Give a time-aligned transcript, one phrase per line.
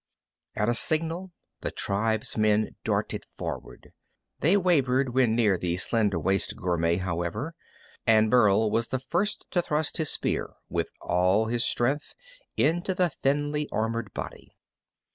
[0.55, 3.91] At a signal the tribesmen darted forward.
[4.39, 7.53] They wavered when near the slender waisted gourmet, however,
[8.07, 12.15] and Burl was the first to thrust his spear with all his strength
[12.57, 14.55] into the thinly armored body.